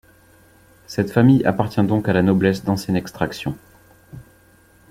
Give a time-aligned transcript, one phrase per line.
[0.87, 3.55] Cette famille appartient donc à la noblesse d'ancienne extraction.